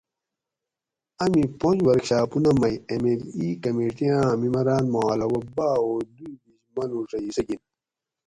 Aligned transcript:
آمی 1.23 1.43
پُنج 1.59 1.79
ورکشاپونہ 1.87 2.51
مئ 2.59 2.75
ایم 2.89 3.03
ایل 3.07 3.21
ای 3.37 3.47
کمیٹی 3.63 4.07
آں 4.17 4.31
ممبران 4.41 4.83
ما 4.93 5.01
علاوہ 5.13 5.39
باہ 5.55 5.77
او 5.83 5.91
دوئ 6.15 6.33
بیش 6.43 6.61
مانوڄہ 6.75 7.17
حصہ 7.25 7.43
گِن 7.47 7.61